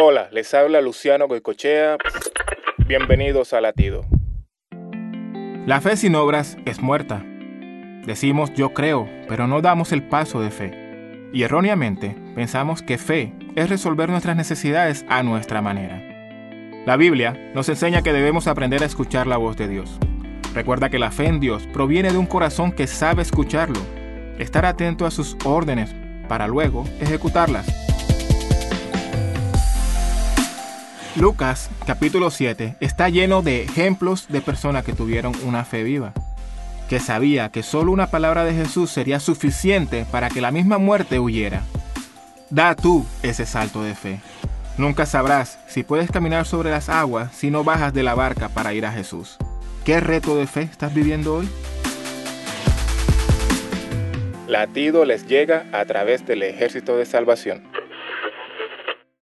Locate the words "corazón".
22.26-22.70